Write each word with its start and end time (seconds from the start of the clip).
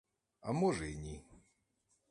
А 0.41 0.51
може 0.51 0.87
й 0.89 0.95
ні. 0.97 1.21